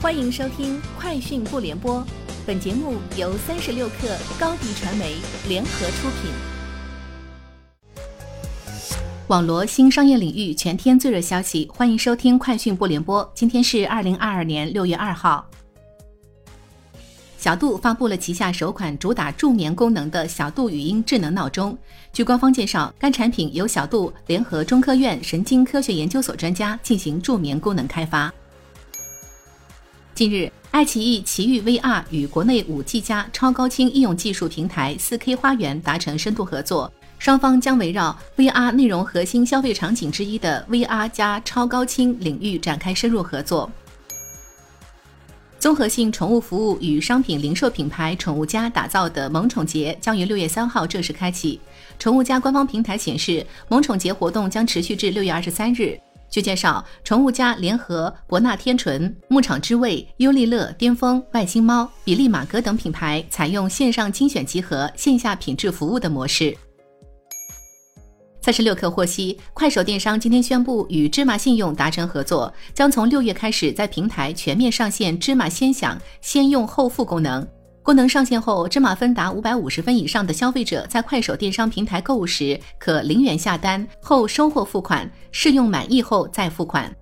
[0.00, 1.96] 欢迎收听《快讯不联播》，
[2.46, 5.16] 本节目由三十六克高低传媒
[5.48, 6.30] 联合出品。
[9.26, 13.24] 网罗新商业领域全天最热消息，欢迎收听《快讯不联播》。
[13.34, 15.44] 今天是二零二二年六月二号。
[17.36, 21.76] 小度发布了旗下首款主打助眠功能的小度语音智能闹钟。
[22.12, 28.32] 据官方介绍，该产品由小度联合中科院神经科学研究所专家进行助眠功能开发。
[30.18, 43.70] 近日，爱奇艺奇遇 VR 与国内五 G 加超高清应用技术平台四 K 花园达成深度合作，双方将围绕 VR 内容核心消费场景之一的 VR 加超高清领域展开深入合作。
[45.60, 51.60] 综合性宠物服务与商品零售品牌宠物家打造的萌宠节将于六月三号正式开启。
[51.96, 55.96] 宠物家官方平台显示，萌宠节活动将持续至六月二十三日。
[56.38, 66.56] 据介绍，宠物家联合博纳天纯、牧场之味、优利乐、巅峰、外星猫、比利马格等品牌，采用线上精选集合、线下品质服务的模式。
[68.40, 77.44] 三十六氪获悉，快手电商今天宣布与芝麻信用达成合作，将从六月开始在平台全面上线芝麻先享、先用后付功能。
[77.88, 86.94] 功能上线后，芝麻分达五百五十分以上的消费者在快手电商平台购物时，可零元下单后收货付款，试用满意后再付款。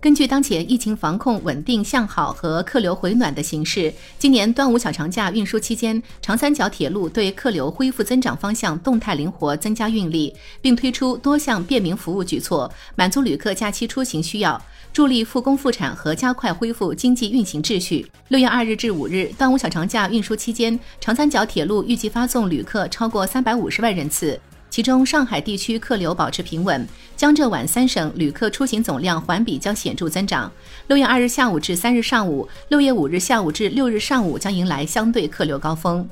[0.00, 14.60] 根据当前疫情防控稳定向好和客流回暖的形势，今年端午小长假运输期间，长三角铁路对客流恢复增长方向动态灵活增加运力，并推出多项便民服务举措，满足旅客假期出行需要，
[14.92, 18.06] 助力复工复产和加快恢复经济运行秩序。
[18.28, 24.40] 六月二日至五日，端午小长假运输期间，长三角铁路预计发送旅客超过三百五十万人次。
[24.70, 30.50] 其中，上海地区客流保持平稳，江浙皖三省旅客出行总量环比将显著增长。
[30.86, 36.08] 六月二日下午至三日上午，六月五日下午至六日上午将迎来相对客流高峰。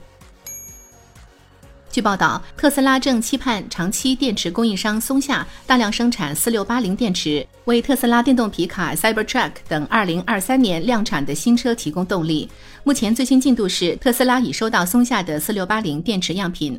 [1.92, 12.50] 据报道，特斯拉正期盼长期电池供应商松下大量生产四六八零电池，为特斯拉电动皮卡 Cybertruck 等二零二三年量产的新车提供动力。
[12.84, 16.78] 目前最新进度是，特斯拉已收到松下的四六八零电池样品。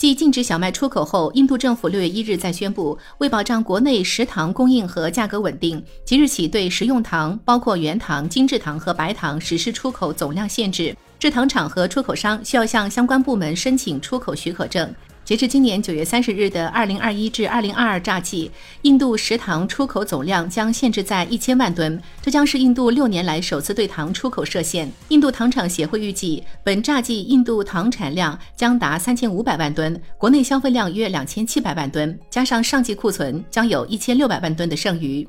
[0.00, 10.96] 继禁止小麦出口后，印度政府六月一日再宣布，为保障国内食糖供应和价格稳定，即日起对食用糖，包括原糖、精制糖和白糖实施出口总量限制。
[11.18, 14.90] 制糖厂和出口商需要向相关部门申请出口许可证。
[15.30, 18.50] 截至今年九月三十日的二零二一至二零二二榨季，
[18.82, 24.90] 印度食糖出口总量将限制在一千万吨，这将是印度六年来首次对糖出口设限。
[25.10, 35.24] 印度糖厂协会预计，本榨季印度糖产量将达三千五百万吨，国内消费量约两千七百万吨，加上上季库存，将有一千六百万吨的剩余。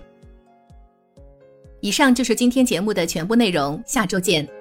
[1.79, 4.60] 以上就是今天节目的全部内容，下周见。